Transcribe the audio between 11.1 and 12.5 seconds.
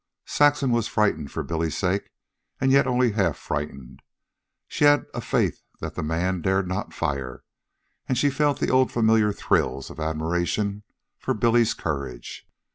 for Billy's courage.